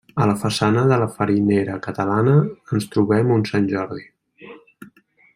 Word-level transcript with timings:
A 0.23 0.25
la 0.27 0.35
façana 0.43 0.83
de 0.91 0.95
la 1.01 1.07
farinera 1.17 1.75
catalana, 1.87 2.33
ens 2.77 2.87
trobem 2.95 3.33
un 3.39 3.45
Sant 3.53 3.69
Jordi. 3.75 4.07